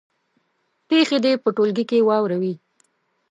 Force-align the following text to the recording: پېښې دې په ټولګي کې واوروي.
پېښې 0.87 1.17
دې 1.23 1.33
په 1.43 1.49
ټولګي 1.55 1.83
کې 1.89 2.05
واوروي. 2.07 2.53